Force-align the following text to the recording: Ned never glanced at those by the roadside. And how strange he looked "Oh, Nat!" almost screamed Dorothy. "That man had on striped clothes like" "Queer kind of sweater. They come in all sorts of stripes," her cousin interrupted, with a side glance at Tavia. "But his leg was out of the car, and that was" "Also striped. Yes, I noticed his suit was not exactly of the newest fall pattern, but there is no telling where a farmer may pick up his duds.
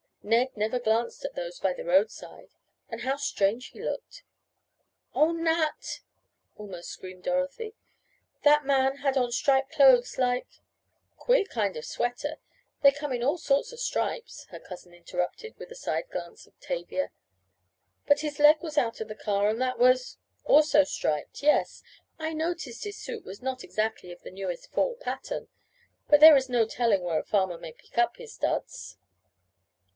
Ned 0.23 0.55
never 0.55 0.79
glanced 0.79 1.25
at 1.25 1.35
those 1.35 1.59
by 1.59 1.73
the 1.73 1.83
roadside. 1.83 2.49
And 2.89 3.01
how 3.01 3.17
strange 3.17 3.67
he 3.67 3.81
looked 3.83 4.23
"Oh, 5.15 5.31
Nat!" 5.31 5.99
almost 6.55 6.89
screamed 6.89 7.23
Dorothy. 7.23 7.75
"That 8.43 8.65
man 8.65 8.97
had 8.97 9.17
on 9.17 9.31
striped 9.31 9.71
clothes 9.71 10.17
like" 10.19 10.47
"Queer 11.19 11.45
kind 11.45 11.75
of 11.75 11.85
sweater. 11.85 12.35
They 12.83 12.91
come 12.91 13.11
in 13.13 13.23
all 13.23 13.37
sorts 13.39 13.71
of 13.71 13.79
stripes," 13.79 14.45
her 14.49 14.59
cousin 14.59 14.93
interrupted, 14.93 15.55
with 15.57 15.71
a 15.71 15.75
side 15.75 16.09
glance 16.11 16.45
at 16.47 16.59
Tavia. 16.61 17.09
"But 18.07 18.19
his 18.21 18.39
leg 18.39 18.61
was 18.61 18.77
out 18.77 19.01
of 19.01 19.07
the 19.07 19.15
car, 19.15 19.49
and 19.49 19.59
that 19.61 19.79
was" 19.79 20.17
"Also 20.45 20.83
striped. 20.83 21.41
Yes, 21.43 21.83
I 22.19 22.33
noticed 22.33 22.83
his 22.83 22.97
suit 22.97 23.23
was 23.23 23.41
not 23.41 23.63
exactly 23.63 24.11
of 24.11 24.21
the 24.21 24.31
newest 24.31 24.71
fall 24.71 24.95
pattern, 24.95 25.47
but 26.07 26.19
there 26.19 26.35
is 26.37 26.49
no 26.49 26.65
telling 26.67 27.01
where 27.03 27.19
a 27.19 27.23
farmer 27.23 27.57
may 27.57 27.71
pick 27.73 27.97
up 27.97 28.17
his 28.17 28.37
duds. 28.37 28.97